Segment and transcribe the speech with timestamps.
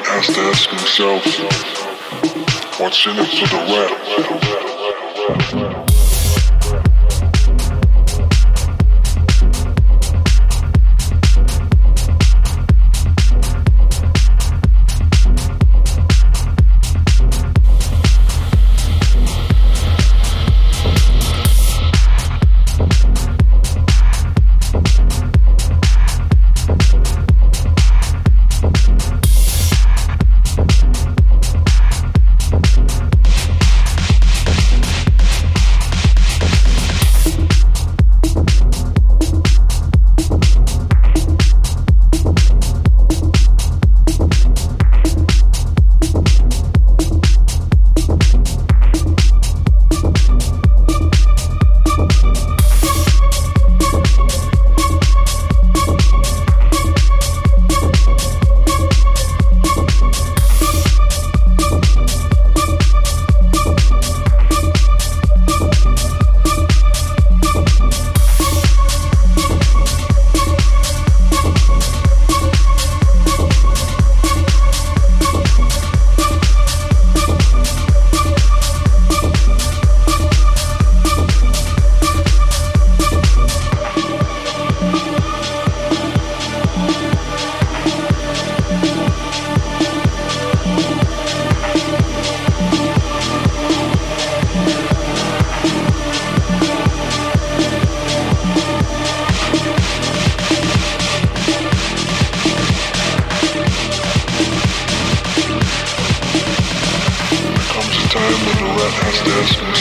[0.00, 1.22] One has to ask himself,
[2.80, 3.60] what's in it for the
[5.52, 5.59] rap?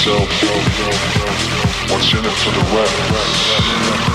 [0.05, 1.91] yourself.
[1.91, 4.08] What's in it for the rap?